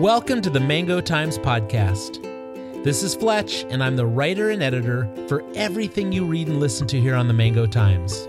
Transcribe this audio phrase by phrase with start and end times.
[0.00, 2.22] Welcome to the Mango Times Podcast.
[2.82, 6.86] This is Fletch, and I'm the writer and editor for everything you read and listen
[6.86, 8.26] to here on the Mango Times.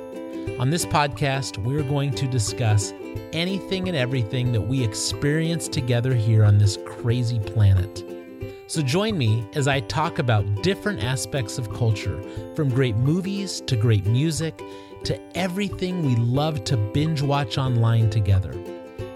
[0.59, 2.93] On this podcast, we're going to discuss
[3.31, 8.03] anything and everything that we experience together here on this crazy planet.
[8.67, 12.21] So join me as I talk about different aspects of culture,
[12.53, 14.61] from great movies to great music
[15.05, 18.53] to everything we love to binge watch online together.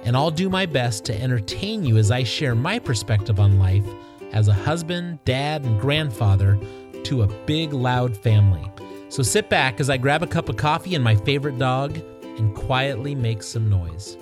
[0.05, 3.85] And I'll do my best to entertain you as I share my perspective on life
[4.31, 6.59] as a husband, dad, and grandfather
[7.03, 8.71] to a big, loud family.
[9.09, 11.97] So sit back as I grab a cup of coffee and my favorite dog
[12.37, 14.17] and quietly make some noise.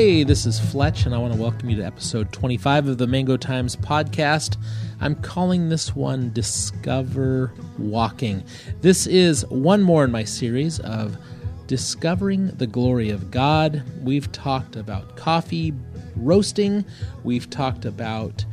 [0.00, 3.06] Hey, this is Fletch, and I want to welcome you to episode 25 of the
[3.06, 4.56] Mango Times podcast.
[4.98, 8.42] I'm calling this one Discover Walking.
[8.80, 11.18] This is one more in my series of
[11.66, 13.82] discovering the glory of God.
[14.02, 15.74] We've talked about coffee
[16.16, 16.86] roasting,
[17.22, 18.46] we've talked about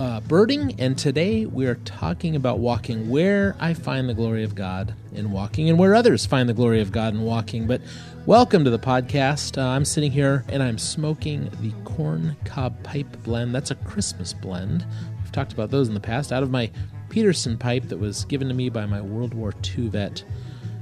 [0.00, 4.56] uh, birding, and today we are talking about walking, where I find the glory of
[4.56, 7.68] God in walking, and where others find the glory of God in walking.
[7.68, 7.82] But
[8.26, 9.58] welcome to the podcast.
[9.58, 13.52] Uh, I'm sitting here and I'm smoking the corn cob pipe blend.
[13.52, 14.86] That's a Christmas blend.
[15.20, 16.32] We've talked about those in the past.
[16.32, 16.70] Out of my
[17.08, 20.22] Peterson pipe that was given to me by my World War II vet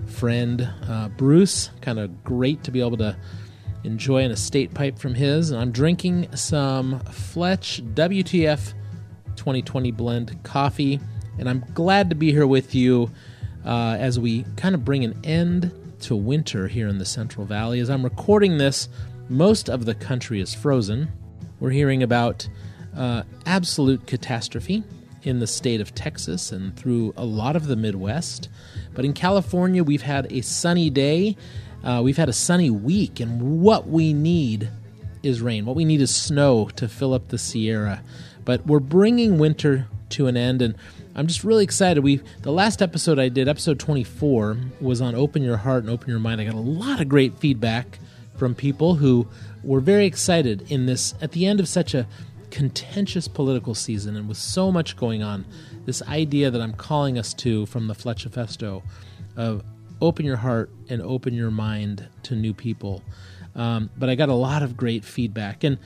[0.06, 1.70] friend uh, Bruce.
[1.80, 3.16] Kind of great to be able to
[3.84, 5.50] enjoy an estate pipe from his.
[5.50, 8.74] And I'm drinking some Fletch WTF
[9.36, 11.00] 2020 blend coffee.
[11.38, 13.10] And I'm glad to be here with you
[13.64, 17.80] uh, as we kind of bring an end to winter here in the Central Valley.
[17.80, 18.88] As I'm recording this,
[19.28, 21.08] most of the country is frozen.
[21.60, 22.48] We're hearing about
[22.96, 24.82] uh, absolute catastrophe
[25.22, 28.48] in the state of Texas and through a lot of the Midwest.
[28.94, 31.36] But in California, we've had a sunny day.
[31.84, 34.70] Uh, we've had a sunny week, and what we need
[35.22, 35.66] is rain.
[35.66, 38.02] What we need is snow to fill up the Sierra.
[38.44, 40.74] But we're bringing winter to an end, and
[41.14, 42.02] I'm just really excited.
[42.02, 46.08] We the last episode I did, episode 24, was on open your heart and open
[46.08, 46.40] your mind.
[46.40, 47.98] I got a lot of great feedback
[48.36, 49.26] from people who
[49.62, 52.06] were very excited in this at the end of such a
[52.50, 55.44] contentious political season and with so much going on.
[55.84, 58.82] This idea that I'm calling us to from the Fletchifesto
[59.36, 59.62] of
[60.00, 63.02] open your heart and open your mind to new people.
[63.54, 65.78] Um, but I got a lot of great feedback and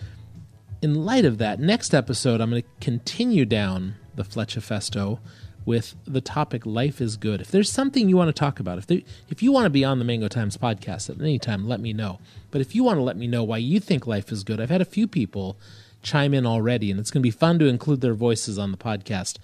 [0.83, 5.19] in light of that, next episode, I'm going to continue down the Fletchifesto
[5.65, 8.87] with the topic "Life is Good." If there's something you want to talk about, if
[8.87, 11.81] there, if you want to be on the Mango Times podcast at any time, let
[11.81, 12.19] me know.
[12.51, 14.71] But if you want to let me know why you think life is good, I've
[14.71, 15.57] had a few people
[16.03, 18.79] chime in already, and it's going to be fun to include their voices on the
[18.79, 19.39] podcast.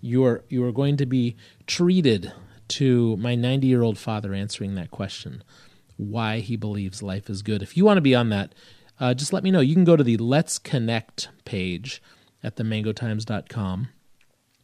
[0.00, 2.32] You are you are going to be treated
[2.68, 5.42] to my 90 year old father answering that question,
[5.96, 7.62] why he believes life is good.
[7.62, 8.54] If you want to be on that
[9.02, 9.58] uh, just let me know.
[9.58, 12.00] You can go to the Let's Connect page
[12.40, 13.88] at themangotimes.com,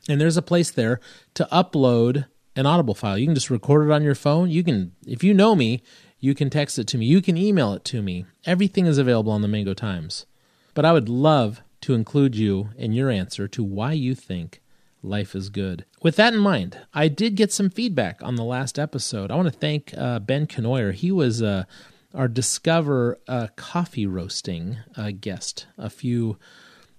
[0.08, 1.00] and there's a place there
[1.34, 2.26] to upload
[2.56, 3.16] an Audible file.
[3.16, 4.50] You can just record it on your phone.
[4.50, 5.82] You can, if you know me,
[6.18, 7.06] you can text it to me.
[7.06, 8.26] You can email it to me.
[8.44, 10.26] Everything is available on the Mango Times.
[10.74, 14.60] But I would love to include you in your answer to why you think
[15.02, 15.84] life is good.
[16.02, 19.30] With that in mind, I did get some feedback on the last episode.
[19.30, 20.92] I want to thank uh, Ben Canoyer.
[20.92, 21.64] He was uh,
[22.14, 26.38] our Discover uh, coffee roasting uh, guest a few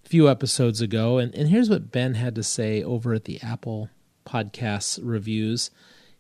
[0.10, 3.92] few episodes ago, and, and here's what Ben had to say over at the Apple
[4.26, 5.70] Podcasts reviews.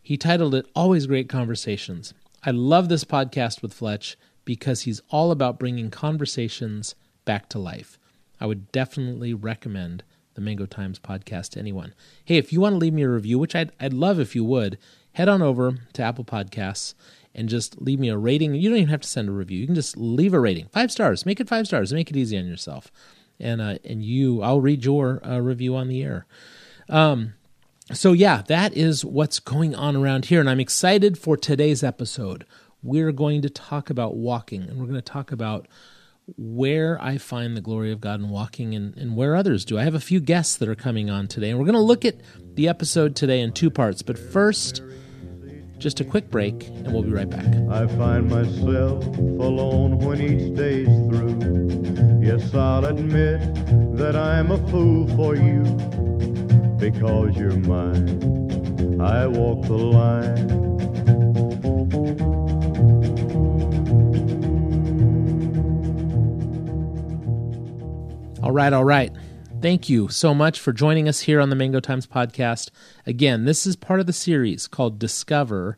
[0.03, 2.13] He titled it "Always Great Conversations."
[2.43, 6.93] I love this podcast with Fletch because he's all about bringing conversations
[7.25, 7.97] back to life.
[8.39, 10.03] I would definitely recommend
[10.35, 11.95] the Mango Times podcast to anyone.
[12.23, 14.45] Hey, if you want to leave me a review, which I'd, I'd love if you
[14.45, 14.77] would,
[15.13, 16.93] head on over to Apple Podcasts
[17.33, 18.53] and just leave me a rating.
[18.53, 19.59] You don't even have to send a review.
[19.59, 20.67] You can just leave a rating.
[20.67, 21.25] Five stars.
[21.25, 21.91] Make it five stars.
[21.91, 22.91] Make it easy on yourself.
[23.39, 26.25] And uh, and you, I'll read your uh, review on the air.
[26.89, 27.33] Um,
[27.93, 32.45] so yeah, that is what's going on around here, and I'm excited for today's episode.
[32.83, 35.67] We're going to talk about walking, and we're going to talk about
[36.37, 39.79] where I find the glory of God in walking and, and where others do.
[39.79, 42.05] I have a few guests that are coming on today, and we're going to look
[42.05, 42.17] at
[42.55, 44.01] the episode today in two parts.
[44.01, 44.83] But first,
[45.79, 47.47] just a quick break, and we'll be right back.
[47.71, 51.88] I find myself alone when each day's through.
[52.55, 53.39] I'll admit
[53.97, 55.63] that I'm a fool for you
[56.77, 59.01] because you're mine.
[59.01, 60.59] I walk the line.
[68.41, 69.11] All right, all right.
[69.61, 72.69] Thank you so much for joining us here on the Mango Times podcast.
[73.05, 75.77] Again, this is part of the series called Discover.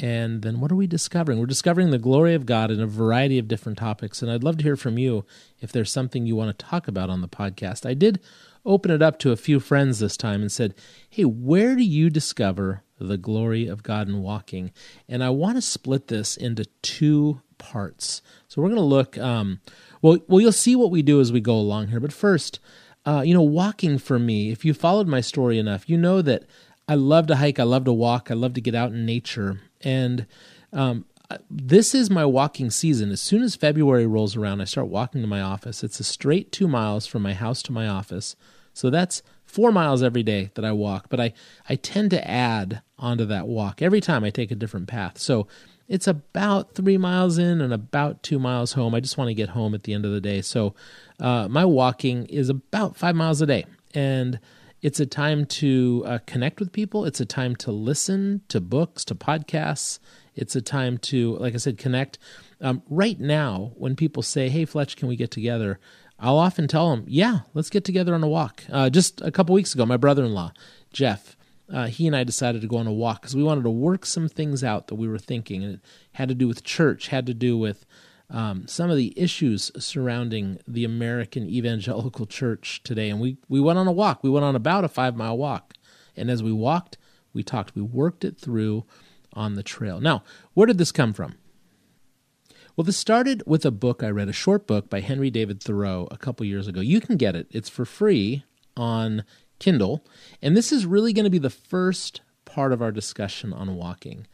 [0.00, 1.38] And then what are we discovering?
[1.38, 4.22] We're discovering the glory of God in a variety of different topics.
[4.22, 5.26] And I'd love to hear from you
[5.60, 7.84] if there's something you want to talk about on the podcast.
[7.84, 8.18] I did
[8.64, 10.74] open it up to a few friends this time and said,
[11.10, 14.72] Hey, where do you discover the glory of God in walking?
[15.06, 18.22] And I want to split this into two parts.
[18.48, 19.60] So we're going to look, um,
[20.00, 22.00] well, well, you'll see what we do as we go along here.
[22.00, 22.58] But first,
[23.04, 26.44] uh, you know, walking for me, if you followed my story enough, you know that
[26.90, 29.60] I love to hike, I love to walk, I love to get out in nature.
[29.82, 30.26] And
[30.72, 31.04] um,
[31.48, 33.12] this is my walking season.
[33.12, 35.84] As soon as February rolls around, I start walking to my office.
[35.84, 38.34] It's a straight two miles from my house to my office.
[38.74, 41.06] So that's four miles every day that I walk.
[41.08, 41.32] But I,
[41.68, 45.16] I tend to add onto that walk every time I take a different path.
[45.16, 45.46] So
[45.86, 48.96] it's about three miles in and about two miles home.
[48.96, 50.42] I just want to get home at the end of the day.
[50.42, 50.74] So
[51.20, 53.66] uh, my walking is about five miles a day.
[53.94, 54.40] And
[54.82, 57.04] it's a time to uh, connect with people.
[57.04, 59.98] It's a time to listen to books, to podcasts.
[60.34, 62.18] It's a time to, like I said, connect.
[62.60, 65.78] Um, right now, when people say, Hey, Fletch, can we get together?
[66.18, 68.64] I'll often tell them, Yeah, let's get together on a walk.
[68.70, 70.52] Uh, just a couple weeks ago, my brother in law,
[70.92, 71.36] Jeff,
[71.72, 74.04] uh, he and I decided to go on a walk because we wanted to work
[74.04, 75.62] some things out that we were thinking.
[75.62, 75.80] And it
[76.12, 77.84] had to do with church, had to do with
[78.30, 83.10] um, some of the issues surrounding the American evangelical church today.
[83.10, 84.22] And we, we went on a walk.
[84.22, 85.74] We went on about a five mile walk.
[86.16, 86.96] And as we walked,
[87.32, 87.74] we talked.
[87.74, 88.84] We worked it through
[89.32, 90.00] on the trail.
[90.00, 90.22] Now,
[90.54, 91.36] where did this come from?
[92.76, 96.08] Well, this started with a book I read, a short book by Henry David Thoreau
[96.10, 96.80] a couple years ago.
[96.80, 98.44] You can get it, it's for free
[98.76, 99.24] on
[99.58, 100.04] Kindle.
[100.40, 104.26] And this is really going to be the first part of our discussion on walking.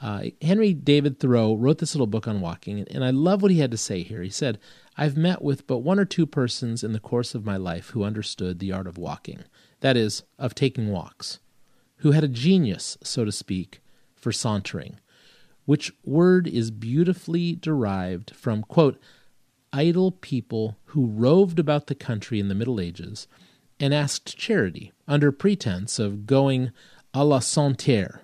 [0.00, 3.60] Uh, Henry David Thoreau wrote this little book on walking, and I love what he
[3.60, 4.22] had to say here.
[4.22, 4.58] He said,
[4.96, 8.04] I've met with but one or two persons in the course of my life who
[8.04, 9.44] understood the art of walking,
[9.80, 11.38] that is, of taking walks,
[11.98, 13.80] who had a genius, so to speak,
[14.14, 14.98] for sauntering,
[15.64, 19.00] which word is beautifully derived from, quote,
[19.72, 23.26] idle people who roved about the country in the Middle Ages
[23.80, 26.70] and asked charity under pretense of going
[27.12, 28.22] à la Sainte Terre,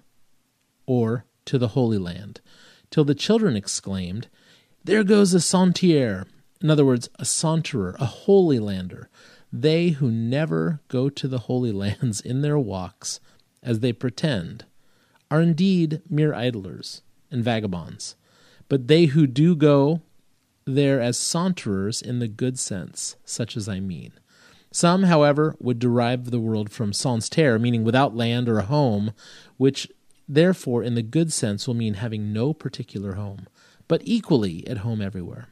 [0.86, 2.40] or to the Holy Land,
[2.90, 4.28] till the children exclaimed,
[4.84, 6.26] There goes a Sainte-Terrer!
[6.62, 9.08] In other words, a saunterer, a holy lander,
[9.52, 13.20] they who never go to the Holy Lands in their walks,
[13.62, 14.64] as they pretend,
[15.30, 18.16] are indeed mere idlers and vagabonds.
[18.68, 20.02] But they who do go
[20.64, 24.12] there as saunterers in the good sense, such as I mean.
[24.72, 29.12] Some, however, would derive the word from sans terre, meaning without land or a home,
[29.56, 29.88] which
[30.34, 33.46] therefore, in the good sense, will mean having no particular home,
[33.88, 35.48] but equally at home everywhere.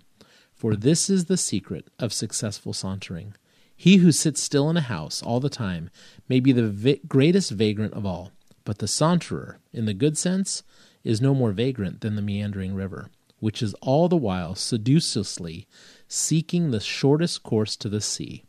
[0.55, 3.35] For this is the secret of successful sauntering.
[3.77, 5.91] He who sits still in a house all the time
[6.29, 8.33] may be the va- greatest vagrant of all,
[8.65, 10.63] but the saunterer, in the good sense,
[11.05, 13.09] is no more vagrant than the meandering river,
[13.39, 15.67] which is all the while sedulously
[16.09, 18.45] seeking the shortest course to the sea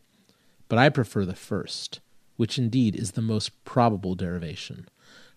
[0.70, 2.00] but I prefer the first,
[2.36, 4.88] which indeed is the most probable derivation.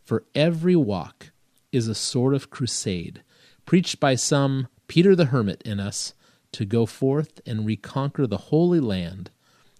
[0.04, 1.32] For every walk
[1.72, 3.24] is a sort of crusade,
[3.66, 6.14] preached by some Peter the Hermit in us,
[6.52, 9.32] to go forth and reconquer the Holy Land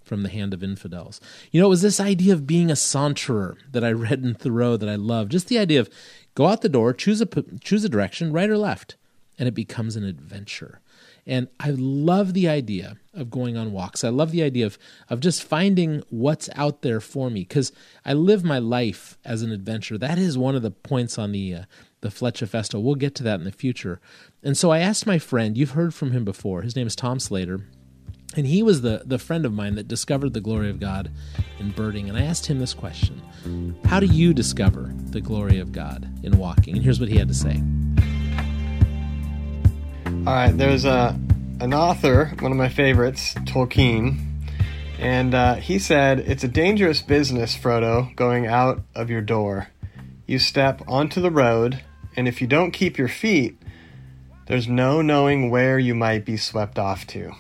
[0.04, 1.22] from the hand of infidels.
[1.52, 4.76] You know, it was this idea of being a saunterer that I read in Thoreau
[4.78, 5.30] that I love.
[5.30, 5.90] Just the idea of
[6.36, 7.26] go out the door, choose a
[7.62, 8.96] choose a direction, right or left,
[9.38, 10.82] and it becomes an adventure.
[11.26, 14.04] And I love the idea of going on walks.
[14.04, 14.78] I love the idea of,
[15.10, 17.72] of just finding what's out there for me because
[18.06, 19.98] I live my life as an adventure.
[19.98, 21.64] That is one of the points on the, uh,
[22.02, 22.82] the Fletchifesto.
[22.82, 24.02] We'll get to that in the future.
[24.42, 27.20] And so I asked my friend, you've heard from him before, his name is Tom
[27.20, 27.62] Slater.
[28.36, 31.12] And he was the, the friend of mine that discovered the glory of God
[31.60, 32.10] in birding.
[32.10, 33.22] And I asked him this question
[33.86, 36.76] How do you discover the glory of God in walking?
[36.76, 37.62] And here's what he had to say.
[40.26, 41.20] All right, there's a
[41.60, 44.20] an author, one of my favorites, Tolkien,
[44.98, 49.68] and uh, he said it's a dangerous business, Frodo, going out of your door.
[50.26, 51.84] You step onto the road,
[52.16, 53.58] and if you don't keep your feet,
[54.48, 57.34] there's no knowing where you might be swept off to.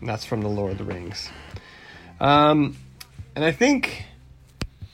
[0.00, 1.30] And that's from the Lord of the Rings.
[2.20, 2.76] Um,
[3.34, 4.04] and I think,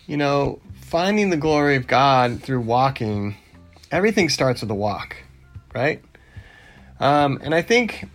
[0.06, 3.34] you know, finding the glory of God through walking,
[3.90, 5.16] everything starts with a walk,
[5.74, 6.04] right?
[7.02, 8.06] Um, and I think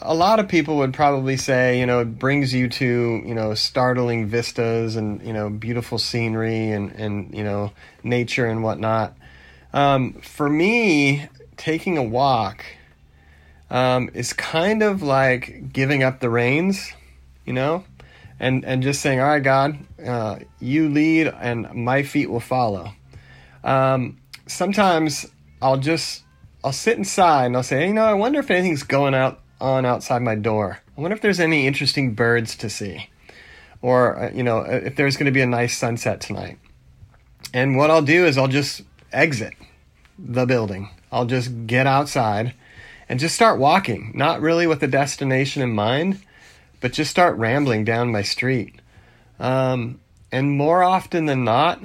[0.00, 3.54] a lot of people would probably say, you know, it brings you to, you know,
[3.54, 9.14] startling vistas and, you know, beautiful scenery and, and you know, nature and whatnot.
[9.74, 11.28] Um, for me,
[11.58, 12.64] taking a walk
[13.70, 16.92] um, is kind of like giving up the reins,
[17.44, 17.84] you know?
[18.40, 22.92] and and just saying, all right, God, uh, you lead, and my feet will follow.
[23.62, 24.16] Um,
[24.46, 25.26] sometimes
[25.60, 26.22] I'll just
[26.62, 29.86] I'll sit inside and I'll say, you know, I wonder if anything's going out on
[29.86, 30.80] outside my door.
[30.96, 33.08] I wonder if there's any interesting birds to see,
[33.80, 36.58] or uh, you know, if there's going to be a nice sunset tonight.
[37.54, 39.54] And what I'll do is I'll just exit
[40.18, 40.90] the building.
[41.10, 42.54] I'll just get outside
[43.08, 46.20] and just start walking, not really with a destination in mind,
[46.80, 48.80] but just start rambling down my street.
[49.38, 50.00] Um,
[50.30, 51.80] and more often than not,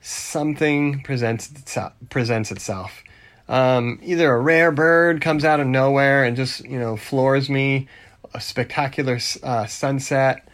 [0.00, 3.02] something presents itself, presents itself.
[3.48, 7.88] Um, either a rare bird comes out of nowhere and just you know floors me,
[8.34, 10.48] a spectacular uh, sunset,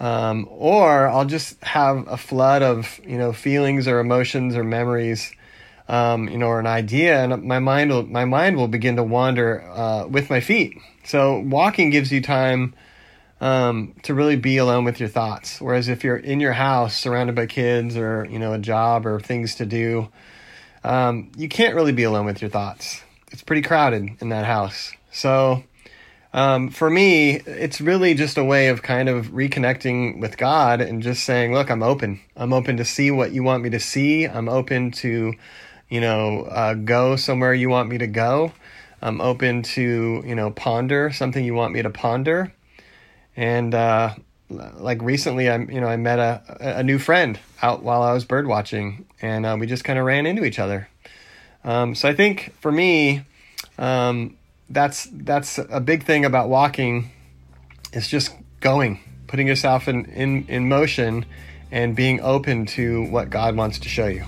[0.00, 5.32] um, or I'll just have a flood of you know feelings or emotions or memories,
[5.88, 9.04] um, you know, or an idea, and my mind will my mind will begin to
[9.04, 10.76] wander uh, with my feet.
[11.04, 12.74] So walking gives you time
[13.40, 15.60] um, to really be alone with your thoughts.
[15.60, 19.20] Whereas if you're in your house surrounded by kids or you know a job or
[19.20, 20.08] things to do,
[20.84, 23.02] um, you can't really be alone with your thoughts.
[23.32, 24.92] It's pretty crowded in that house.
[25.10, 25.64] So
[26.32, 31.02] um, for me, it's really just a way of kind of reconnecting with God and
[31.02, 32.20] just saying, look, I'm open.
[32.36, 34.24] I'm open to see what you want me to see.
[34.24, 35.32] I'm open to,
[35.88, 38.52] you know, uh, go somewhere you want me to go.
[39.00, 42.52] I'm open to, you know, ponder something you want me to ponder
[43.36, 44.14] and uh,
[44.50, 48.24] like recently, I you know I met a a new friend out while I was
[48.24, 50.88] bird watching, and uh, we just kind of ran into each other.
[51.64, 53.24] Um, so I think for me,
[53.78, 54.36] um,
[54.68, 57.10] that's that's a big thing about walking.
[57.92, 58.98] Is just going,
[59.28, 61.24] putting yourself in, in, in motion,
[61.70, 64.24] and being open to what God wants to show you.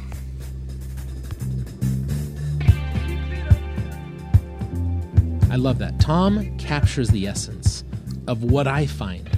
[5.51, 5.99] I love that.
[5.99, 7.83] Tom captures the essence
[8.27, 9.36] of what I find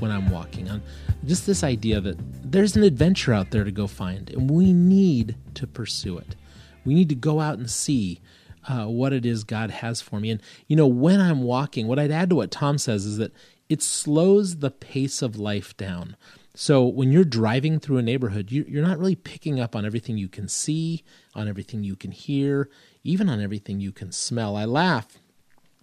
[0.00, 0.82] when I'm walking on
[1.24, 2.16] just this idea that
[2.50, 6.36] there's an adventure out there to go find, and we need to pursue it.
[6.84, 8.20] We need to go out and see
[8.68, 10.30] uh, what it is God has for me.
[10.30, 13.32] And, you know, when I'm walking, what I'd add to what Tom says is that
[13.68, 16.16] it slows the pace of life down.
[16.54, 20.28] So when you're driving through a neighborhood, you're not really picking up on everything you
[20.28, 22.68] can see, on everything you can hear,
[23.04, 24.56] even on everything you can smell.
[24.56, 25.18] I laugh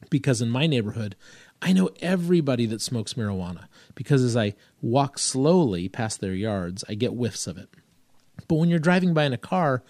[0.09, 1.15] because in my neighborhood,
[1.65, 4.53] I know everybody that smokes marijuana because as I
[4.83, 7.69] walk slowly past their yards, I get whiffs of it.
[8.47, 9.81] But when you're driving by in a car,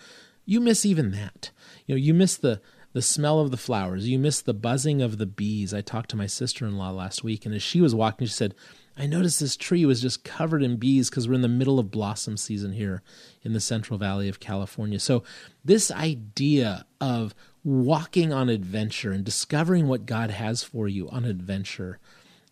[0.46, 1.52] you miss even that.
[1.86, 2.62] You know, you miss the
[2.94, 5.74] the smell of the flowers, you miss the buzzing of the bees.
[5.74, 8.56] I talked to my sister-in-law last week and as she was walking, she said,
[8.96, 11.92] I noticed this tree was just covered in bees because we're in the middle of
[11.92, 13.02] blossom season here
[13.42, 15.02] in the Central Valley of California.
[15.02, 15.26] So,
[15.66, 22.00] this idea of walking on adventure and discovering what God has for you on adventure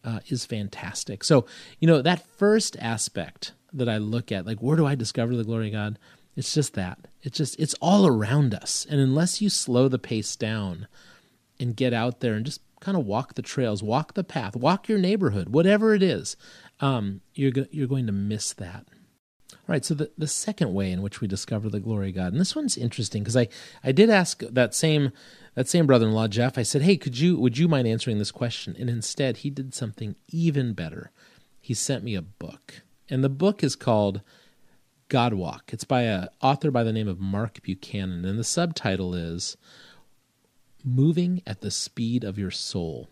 [0.04, 1.24] uh, is fantastic.
[1.24, 1.46] So,
[1.80, 5.44] you know, that first aspect that I look at, like, where do I discover the
[5.44, 6.00] glory of God?
[6.36, 7.08] It's just that.
[7.22, 8.88] It's just, it's all around us.
[8.90, 10.88] And unless you slow the pace down
[11.60, 14.90] and get out there and just kind of walk the trails, walk the path, walk
[14.90, 16.36] your neighborhood, whatever it is,
[16.80, 18.88] um, you're, go- you're going to miss that.
[19.54, 22.34] All right, so the, the second way in which we discover the glory of God,
[22.34, 23.48] and this one's interesting because I,
[23.84, 25.12] I did ask that same
[25.56, 26.58] that same brother-in-law Jeff.
[26.58, 29.74] I said, "Hey, could you would you mind answering this question?" And instead, he did
[29.74, 31.12] something even better.
[31.62, 34.22] He sent me a book, and the book is called
[35.08, 35.72] God Walk.
[35.72, 39.56] It's by a author by the name of Mark Buchanan, and the subtitle is
[40.84, 43.10] "Moving at the Speed of Your Soul."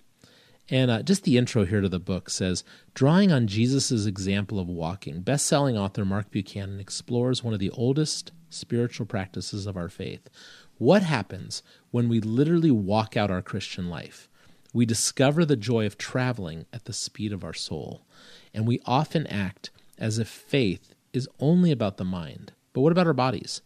[0.69, 2.63] And uh, just the intro here to the book says
[2.93, 7.71] Drawing on Jesus' example of walking, best selling author Mark Buchanan explores one of the
[7.71, 10.29] oldest spiritual practices of our faith.
[10.77, 14.29] What happens when we literally walk out our Christian life?
[14.73, 18.05] We discover the joy of traveling at the speed of our soul,
[18.53, 22.53] and we often act as if faith is only about the mind.
[22.73, 23.61] But what about our bodies?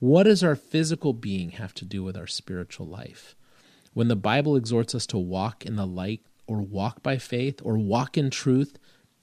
[0.00, 3.36] What does our physical being have to do with our spiritual life?
[3.94, 7.78] When the Bible exhorts us to walk in the light or walk by faith or
[7.78, 8.78] walk in truth,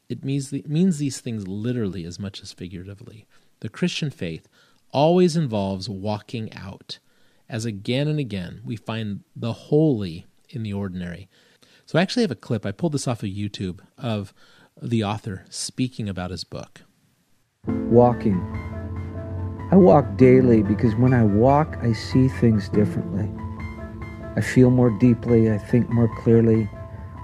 [0.07, 3.25] it means, it means these things literally as much as figuratively.
[3.59, 4.47] The Christian faith
[4.91, 6.99] always involves walking out,
[7.49, 11.27] as again and again we find the holy in the ordinary.
[11.85, 14.33] So I actually have a clip, I pulled this off of YouTube, of
[14.81, 16.81] the author speaking about his book.
[17.67, 18.39] Walking.
[19.71, 23.29] I walk daily because when I walk, I see things differently.
[24.35, 26.69] I feel more deeply, I think more clearly,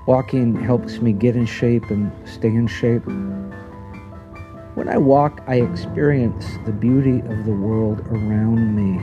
[0.07, 3.05] Walking helps me get in shape and stay in shape.
[4.73, 8.99] When I walk, I experience the beauty of the world around me.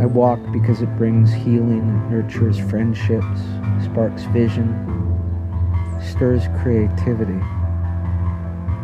[0.00, 3.40] I walk because it brings healing, nurtures friendships,
[3.82, 4.68] sparks vision,
[6.00, 7.40] stirs creativity.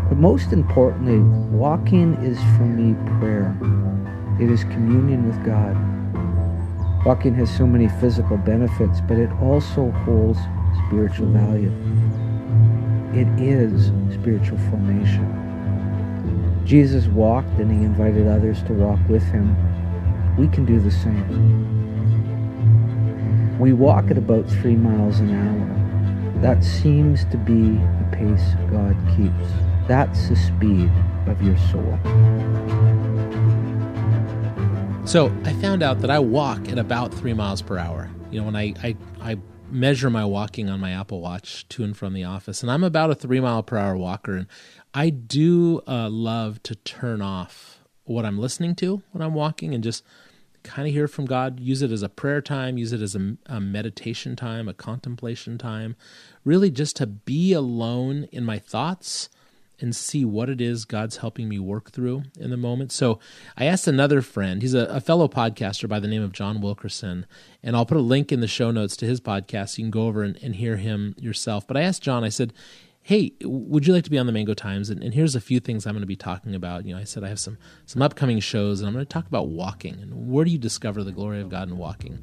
[0.09, 1.21] But most importantly,
[1.57, 3.57] walking is for me prayer.
[4.41, 5.94] It is communion with God.
[7.05, 10.39] Walking has so many physical benefits, but it also holds
[10.87, 11.71] spiritual value.
[13.13, 15.43] It is spiritual formation.
[16.65, 19.55] Jesus walked and he invited others to walk with him.
[20.39, 21.75] We can do the same.
[23.59, 26.41] We walk at about three miles an hour.
[26.41, 29.53] That seems to be the pace God keeps.
[29.87, 30.91] That's the speed
[31.27, 31.99] of your soul.
[35.05, 38.11] So I found out that I walk at about three miles per hour.
[38.31, 39.37] You know, when I, I, I
[39.71, 43.11] measure my walking on my Apple Watch to and from the office, and I'm about
[43.11, 44.35] a three mile per hour walker.
[44.35, 44.47] And
[44.95, 49.85] I do uh, love to turn off what I'm listening to when I'm walking and
[49.85, 50.03] just
[50.63, 51.61] kind of hear from God.
[51.61, 55.59] Use it as a prayer time, use it as a, a meditation time, a contemplation
[55.59, 55.97] time.
[56.45, 59.29] Really, just to be alone in my thoughts
[59.81, 62.93] and see what it is God's helping me work through in the moment.
[62.93, 63.19] So
[63.57, 67.27] I asked another friend, he's a, a, fellow podcaster by the name of John Wilkerson,
[67.63, 69.79] and I'll put a link in the show notes to his podcast.
[69.79, 71.67] You can go over and, and hear him yourself.
[71.67, 72.53] But I asked John, I said,
[73.03, 74.89] Hey, would you like to be on the Mango Times?
[74.89, 76.87] And, and here's a few things I'm going to be talking about.
[76.87, 79.27] You know, I said I have some some upcoming shows, and I'm going to talk
[79.27, 82.21] about walking and where do you discover the glory of God in walking.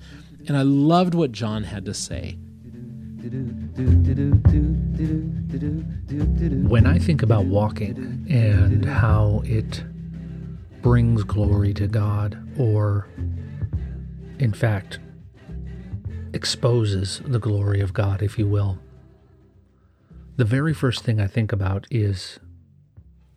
[0.48, 2.40] And I loved what John had to say.
[6.68, 9.84] When I think about walking and how it
[10.82, 13.08] brings glory to God, or
[14.40, 14.98] in fact,
[16.34, 18.80] exposes the glory of God, if you will,
[20.38, 22.40] the very first thing I think about is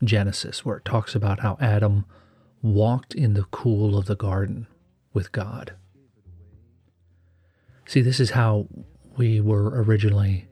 [0.03, 2.07] Genesis, where it talks about how Adam
[2.63, 4.67] walked in the cool of the garden
[5.13, 5.75] with God.
[7.87, 8.67] See, this is how
[9.17, 10.49] we were originally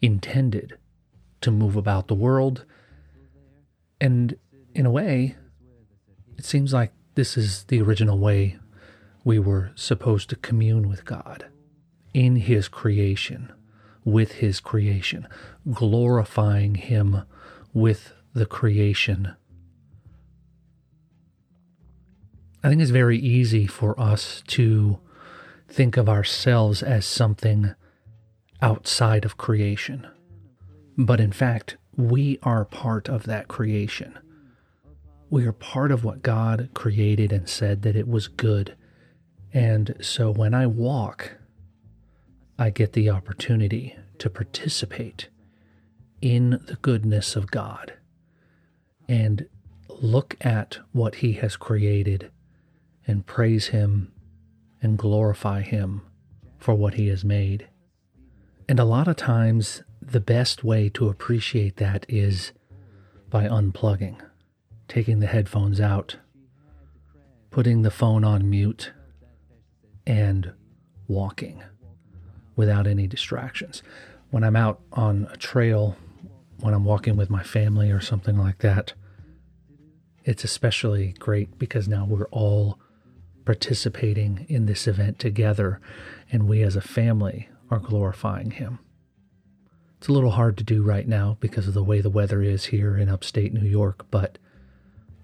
[0.00, 0.76] intended
[1.40, 2.64] to move about the world.
[4.00, 4.36] And
[4.74, 5.36] in a way,
[6.36, 8.58] it seems like this is the original way
[9.24, 11.46] we were supposed to commune with God
[12.12, 13.52] in His creation,
[14.04, 15.26] with His creation,
[15.72, 17.22] glorifying Him
[17.72, 19.34] with the creation.
[22.62, 24.98] I think it's very easy for us to
[25.68, 27.74] think of ourselves as something
[28.62, 30.06] outside of creation.
[30.96, 34.18] But in fact, we are part of that creation.
[35.28, 38.76] We are part of what God created and said that it was good.
[39.52, 41.36] And so when I walk,
[42.58, 45.28] I get the opportunity to participate
[46.22, 47.94] in the goodness of God
[49.08, 49.46] and
[49.88, 52.30] look at what He has created
[53.06, 54.12] and praise Him
[54.86, 56.00] and glorify Him
[56.58, 57.66] for what He has made.
[58.68, 62.52] And a lot of times, the best way to appreciate that is
[63.28, 64.20] by unplugging,
[64.86, 66.18] taking the headphones out,
[67.50, 68.92] putting the phone on mute,
[70.06, 70.52] and
[71.08, 71.64] walking
[72.54, 73.82] without any distractions.
[74.30, 75.96] When I'm out on a trail,
[76.60, 78.92] when I'm walking with my family or something like that,
[80.22, 82.78] it's especially great because now we're all
[83.46, 85.80] participating in this event together,
[86.30, 88.80] and we as a family are glorifying Him.
[89.96, 92.66] It's a little hard to do right now because of the way the weather is
[92.66, 94.36] here in upstate New York, but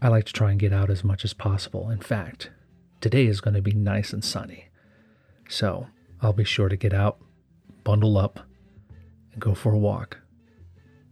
[0.01, 1.91] I like to try and get out as much as possible.
[1.91, 2.51] In fact,
[3.01, 4.69] today is going to be nice and sunny.
[5.49, 5.89] So
[6.23, 7.19] I'll be sure to get out,
[7.85, 8.41] bundle up,
[9.33, 10.19] and go for a walk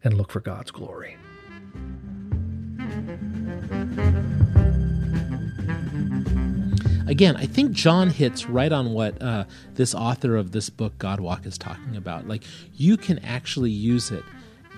[0.03, 1.17] and look for God's glory.
[7.11, 9.45] Again, I think John hits right on what uh,
[9.75, 12.29] this author of this book, God Walk, is talking about.
[12.29, 14.25] Like, you can actually use it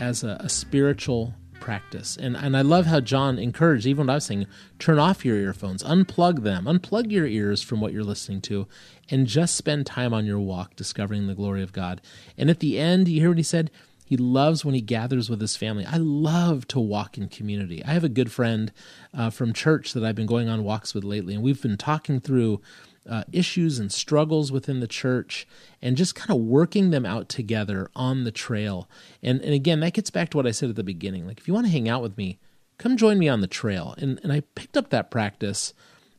[0.01, 2.17] as a, a spiritual practice.
[2.17, 4.47] And and I love how John encouraged, even what I was saying,
[4.81, 8.67] turn off your earphones, unplug them, unplug your ears from what you're listening to,
[9.11, 12.01] and just spend time on your walk discovering the glory of God.
[12.37, 13.71] And at the end, you hear what he said?
[14.05, 15.87] He loves when he gathers with his family.
[15.87, 17.85] I love to walk in community.
[17.85, 18.73] I have a good friend
[19.15, 22.21] uh, from church that I've been going on walks with lately, and we've been talking
[22.21, 22.61] through
[23.09, 25.47] uh, issues and struggles within the church
[25.81, 28.89] and just kind of working them out together on the trail.
[29.23, 31.27] And, and again, that gets back to what I said at the beginning.
[31.27, 32.39] Like, if you want to hang out with me,
[32.79, 33.95] come join me on the trail.
[33.99, 35.75] And, and I picked up that practice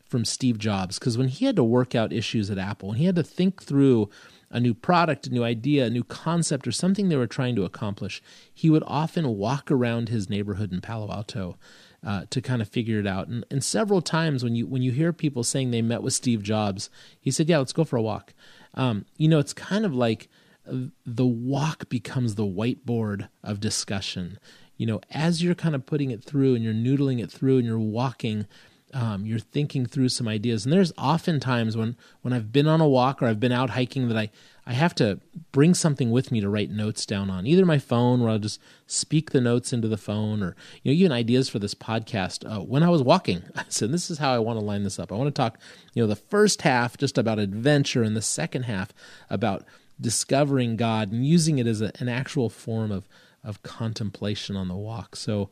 [0.07, 3.05] from Steve Jobs because when he had to work out issues at Apple, and he
[3.05, 4.09] had to think through
[4.53, 7.65] a new product, a new idea, a new concept, or something they were trying to
[7.65, 8.21] accomplish,
[8.53, 11.57] he would often walk around his neighborhood in Palo Alto
[12.05, 13.27] uh, to kind of figure it out.
[13.27, 16.43] And, and several times when you when you hear people saying they met with Steve
[16.43, 16.89] Jobs,
[17.19, 18.33] he said, "Yeah, let's go for a walk."
[18.75, 20.29] Um, you know, it's kind of like
[20.65, 24.39] the walk becomes the whiteboard of discussion
[24.77, 27.65] you know, as you're kind of putting it through and you're noodling it through and
[27.65, 28.47] you're walking,
[28.93, 30.65] um, you're thinking through some ideas.
[30.65, 33.71] And there's often times when when I've been on a walk or I've been out
[33.71, 34.29] hiking that I
[34.65, 35.19] I have to
[35.51, 38.61] bring something with me to write notes down on, either my phone where I'll just
[38.87, 42.49] speak the notes into the phone, or you know, even ideas for this podcast.
[42.49, 44.99] Uh, when I was walking, I said, "This is how I want to line this
[44.99, 45.11] up.
[45.11, 45.59] I want to talk,
[45.93, 48.93] you know, the first half just about adventure, and the second half
[49.29, 49.65] about
[49.99, 53.07] discovering God and using it as a, an actual form of
[53.43, 55.49] of contemplation on the walk." So,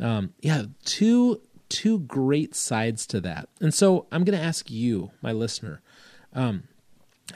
[0.00, 1.40] um, yeah, two
[1.72, 3.48] two great sides to that.
[3.60, 5.80] And so, I'm going to ask you, my listener,
[6.34, 6.64] um,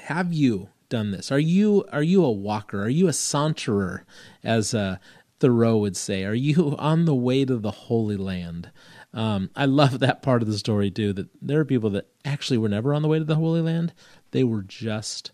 [0.03, 1.33] have you done this?
[1.33, 2.83] Are you are you a walker?
[2.83, 4.03] Are you a saunterer,
[4.45, 4.99] as uh,
[5.41, 6.25] Thoreau would say?
[6.25, 8.71] Are you on the way to the Holy Land?
[9.15, 11.15] Um, I love that part of the story too.
[11.15, 13.95] That there are people that actually were never on the way to the Holy Land.
[14.33, 15.33] They were just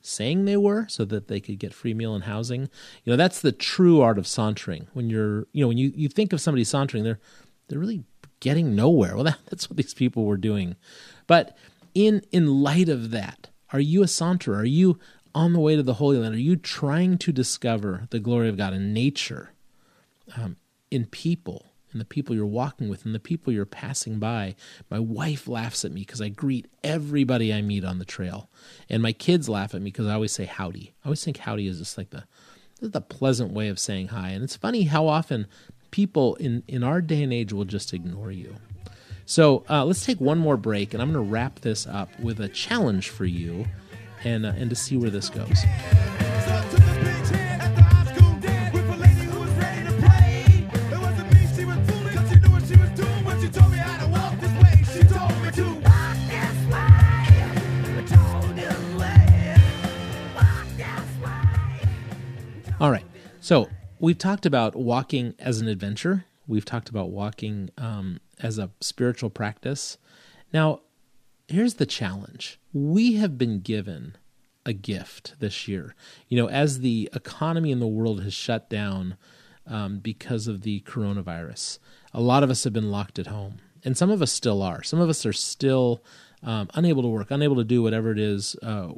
[0.00, 2.62] saying they were so that they could get free meal and housing.
[3.04, 4.88] You know, that's the true art of sauntering.
[4.94, 7.20] When you're, you know, when you, you think of somebody sauntering, they're
[7.68, 8.04] they're really
[8.42, 9.14] getting nowhere.
[9.14, 10.74] Well, that, that's what these people were doing.
[11.26, 11.56] But
[11.94, 14.58] in in light of that, are you a saunterer?
[14.58, 14.98] Are you
[15.34, 16.34] on the way to the Holy Land?
[16.34, 19.52] Are you trying to discover the glory of God in nature,
[20.36, 20.56] um,
[20.90, 24.56] in people, in the people you're walking with, in the people you're passing by?
[24.90, 28.50] My wife laughs at me because I greet everybody I meet on the trail,
[28.90, 30.92] and my kids laugh at me because I always say howdy.
[31.04, 32.24] I always think howdy is just like the
[32.80, 35.46] the pleasant way of saying hi, and it's funny how often
[35.92, 38.56] people in in our day and age will just ignore you.
[39.24, 42.40] So uh, let's take one more break, and I'm going to wrap this up with
[42.40, 43.66] a challenge for you,
[44.24, 45.64] and uh, and to see where this goes.
[62.80, 63.04] All right,
[63.40, 63.68] so
[64.02, 66.26] we've talked about walking as an adventure.
[66.46, 69.96] We've talked about walking um, as a spiritual practice.
[70.52, 70.80] Now,
[71.48, 74.16] here's the challenge we have been given
[74.66, 75.94] a gift this year.
[76.28, 79.16] You know, as the economy in the world has shut down
[79.66, 81.78] um, because of the coronavirus,
[82.12, 83.60] a lot of us have been locked at home.
[83.84, 84.82] And some of us still are.
[84.82, 86.04] Some of us are still
[86.42, 88.88] um, unable to work, unable to do whatever it is uh,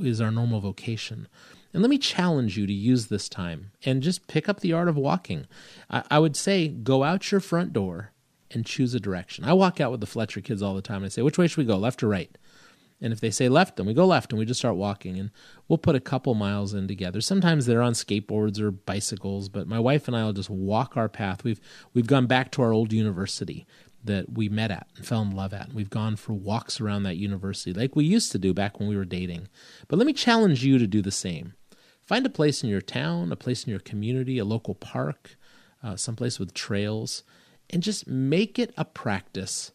[0.00, 1.28] is our normal vocation.
[1.74, 4.88] And let me challenge you to use this time and just pick up the art
[4.88, 5.46] of walking.
[5.90, 8.12] I, I would say go out your front door
[8.52, 9.44] and choose a direction.
[9.44, 11.48] I walk out with the Fletcher kids all the time and I say, which way
[11.48, 12.38] should we go, left or right?
[13.00, 15.30] And if they say left, then we go left and we just start walking and
[15.68, 17.20] we'll put a couple miles in together.
[17.20, 21.08] Sometimes they're on skateboards or bicycles, but my wife and I will just walk our
[21.08, 21.44] path.
[21.44, 21.60] We've
[21.92, 23.66] we've gone back to our old university
[24.04, 25.72] that we met at and fell in love at.
[25.72, 28.96] We've gone for walks around that university like we used to do back when we
[28.96, 29.48] were dating.
[29.88, 31.54] But let me challenge you to do the same.
[32.04, 35.36] Find a place in your town, a place in your community, a local park,
[35.82, 37.22] uh, someplace with trails,
[37.70, 39.72] and just make it a practice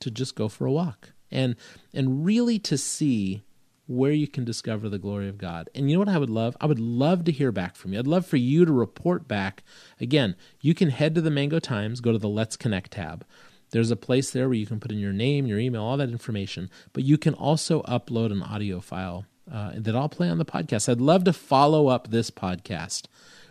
[0.00, 1.56] to just go for a walk and
[1.92, 3.42] and really to see
[3.88, 5.70] where you can discover the glory of God.
[5.74, 6.56] And you know what I would love?
[6.60, 8.00] I would love to hear back from you.
[8.00, 9.62] I'd love for you to report back.
[10.00, 13.24] Again, you can head to the Mango Times, go to the Let's Connect tab.
[13.70, 16.10] There's a place there where you can put in your name, your email, all that
[16.10, 20.44] information, but you can also upload an audio file uh, that I'll play on the
[20.44, 20.88] podcast.
[20.88, 23.04] I'd love to follow up this podcast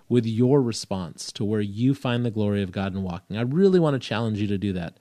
[0.08, 3.38] with your response to where you find the glory of God in walking.
[3.38, 4.98] I really want to challenge you to do that.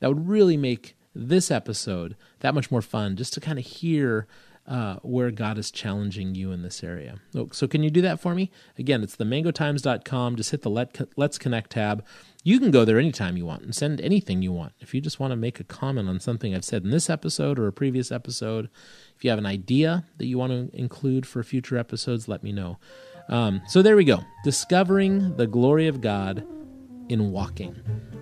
[0.00, 4.26] That would really make this episode that much more fun just to kind of hear
[4.66, 7.20] uh, where God is challenging you in this area.
[7.52, 8.50] So, can you do that for me?
[8.78, 10.36] Again, it's themangotimes.com.
[10.36, 12.04] Just hit the Let, Let's Connect tab.
[12.42, 14.72] You can go there anytime you want and send anything you want.
[14.80, 17.58] If you just want to make a comment on something I've said in this episode
[17.58, 18.68] or a previous episode,
[19.16, 22.52] if you have an idea that you want to include for future episodes, let me
[22.52, 22.78] know.
[23.28, 24.20] Um, so there we go.
[24.44, 26.46] Discovering the glory of God
[27.08, 27.74] in walking.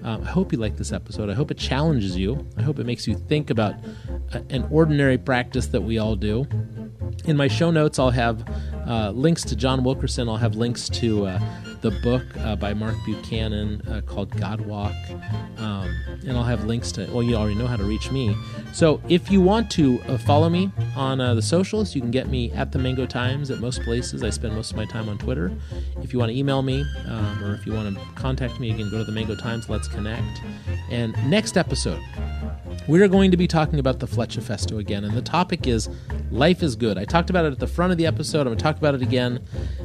[0.03, 1.31] Um, I hope you like this episode.
[1.31, 2.47] I hope it challenges you.
[2.59, 3.75] I hope it makes you think about
[4.33, 6.47] a, an ordinary practice that we all do.
[7.25, 8.45] In my show notes, I'll have
[8.87, 10.29] uh, links to John Wilkerson.
[10.29, 11.39] I'll have links to uh,
[11.85, 14.95] the book uh, by Mark Buchanan uh, called God Walk.
[15.59, 15.95] Um,
[16.27, 18.35] and I'll have links to, well, you already know how to reach me.
[18.73, 22.29] So if you want to uh, follow me on uh, the socials, you can get
[22.29, 24.25] me at the Mango Times at most places.
[24.25, 25.53] I spend most of my time on Twitter.
[26.03, 28.91] If you want to email me um, or if you want to contact me, again,
[28.91, 30.41] go to the Mango Times, let's connect.
[30.91, 32.01] And next episode,
[32.87, 35.89] we're going to be talking about the Fletchifesto again, and the topic is
[36.31, 36.99] Life is Good.
[36.99, 38.41] I talked about it at the front of the episode.
[38.41, 39.43] I'm going to talk about it again.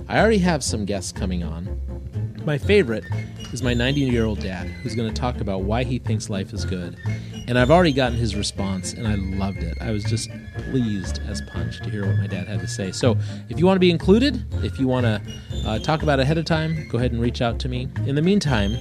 [0.08, 1.80] I already have some guests coming on.
[2.46, 3.06] my favorite
[3.54, 6.54] is my 90 year old dad, who's going to talk about why he thinks life
[6.54, 6.98] is good.
[7.48, 9.78] And I've already gotten his response, and I loved it.
[9.82, 10.30] I was just
[10.70, 12.92] pleased as punch to hear what my dad had to say.
[12.92, 13.18] So,
[13.50, 15.22] if you want to be included, if you want to
[15.66, 17.88] uh, talk about ahead of time, go ahead and reach out to me.
[18.06, 18.78] In the meantime,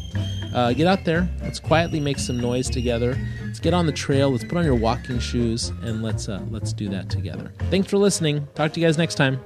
[0.55, 1.29] uh, get out there.
[1.43, 3.19] Let's quietly make some noise together.
[3.45, 4.31] Let's get on the trail.
[4.31, 7.53] Let's put on your walking shoes, and let's uh, let's do that together.
[7.71, 8.47] Thanks for listening.
[8.55, 9.41] Talk to you guys next time.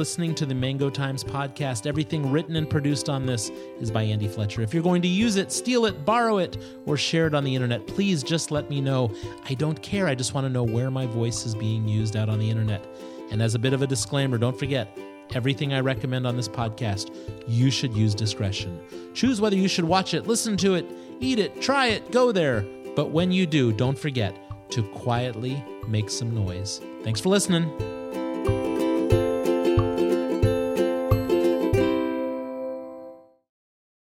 [0.00, 1.86] Listening to the Mango Times podcast.
[1.86, 4.62] Everything written and produced on this is by Andy Fletcher.
[4.62, 7.54] If you're going to use it, steal it, borrow it, or share it on the
[7.54, 9.14] internet, please just let me know.
[9.44, 10.06] I don't care.
[10.06, 12.82] I just want to know where my voice is being used out on the internet.
[13.30, 14.96] And as a bit of a disclaimer, don't forget
[15.34, 17.14] everything I recommend on this podcast,
[17.46, 18.80] you should use discretion.
[19.12, 20.86] Choose whether you should watch it, listen to it,
[21.20, 22.64] eat it, try it, go there.
[22.96, 24.34] But when you do, don't forget
[24.70, 26.80] to quietly make some noise.
[27.02, 27.99] Thanks for listening.